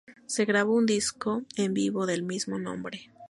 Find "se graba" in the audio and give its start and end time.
0.25-0.71